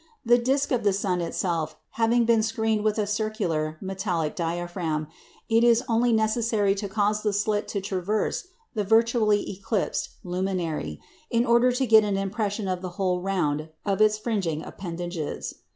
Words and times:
The 0.25 0.39
disc 0.39 0.71
of 0.71 0.83
the 0.83 0.93
sun 0.93 1.21
itself 1.21 1.75
having 1.91 2.25
been 2.25 2.41
screened 2.41 2.83
with 2.83 2.97
a 2.97 3.05
circular 3.05 3.77
metallic 3.79 4.35
diaphragm, 4.35 5.05
it 5.47 5.63
is 5.63 5.83
only 5.87 6.11
necessary 6.11 6.73
to 6.73 6.89
cause 6.89 7.21
the 7.21 7.31
slit 7.31 7.67
to 7.67 7.81
traverse 7.81 8.47
the 8.73 8.83
virtually 8.83 9.47
eclipsed 9.47 10.09
luminary, 10.23 10.99
in 11.29 11.45
order 11.45 11.71
to 11.73 11.85
get 11.85 12.03
an 12.03 12.17
impression 12.17 12.67
of 12.67 12.81
the 12.81 12.89
whole 12.97 13.21
round 13.21 13.69
of 13.85 14.01
its 14.01 14.17
fringing 14.17 14.65
appendages. 14.65 15.53